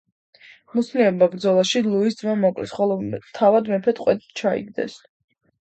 მუსლიმებმა 0.77 1.27
ბრძოლაში 1.33 1.83
ლუის 1.89 2.17
ძმა 2.23 2.33
მოკლეს, 2.47 2.75
ხოლო 2.79 2.99
თავად 3.39 3.71
მეფე 3.75 3.99
ტყვედ 4.03 4.29
ჩაიგდეს. 4.45 5.03